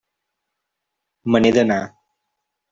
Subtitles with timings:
[1.33, 1.81] Me n'he d'anar.